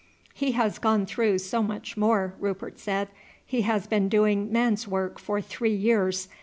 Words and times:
"He 0.33 0.53
has 0.53 0.79
gone 0.79 1.05
through 1.05 1.37
so 1.37 1.61
much 1.61 1.95
more," 1.95 2.33
Rupert 2.39 2.79
said; 2.79 3.09
"he 3.45 3.61
has 3.61 3.85
been 3.85 4.09
doing 4.09 4.51
man's 4.51 4.87
work 4.87 5.19
for 5.19 5.41
three 5.41 5.75
years. 5.75 6.27